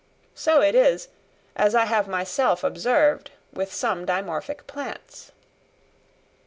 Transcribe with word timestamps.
So 0.33 0.61
it 0.63 0.73
is, 0.73 1.09
as 1.55 1.75
I 1.75 1.85
have 1.85 2.07
myself 2.07 2.63
observed, 2.63 3.29
with 3.53 3.71
some 3.71 4.03
dimorphic 4.07 4.65
plants. 4.65 5.31